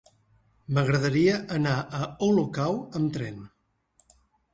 M'agradaria 0.77 1.35
anar 1.57 1.73
a 1.97 1.99
Olocau 2.29 2.79
amb 3.01 3.13
tren. 3.19 3.37